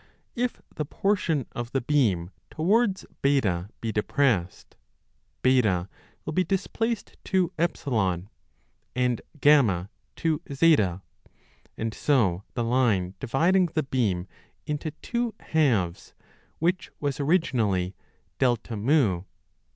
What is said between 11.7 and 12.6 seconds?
and so